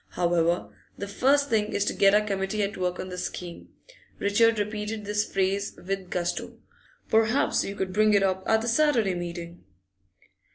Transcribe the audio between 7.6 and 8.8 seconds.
you could bring it up at the